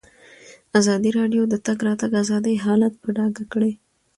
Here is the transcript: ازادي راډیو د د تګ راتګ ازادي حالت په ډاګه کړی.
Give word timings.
ازادي 0.79 1.09
راډیو 1.19 1.43
د 1.47 1.49
د 1.51 1.55
تګ 1.65 1.77
راتګ 1.87 2.11
ازادي 2.23 2.55
حالت 2.65 2.93
په 3.03 3.09
ډاګه 3.17 3.43
کړی. 3.53 3.71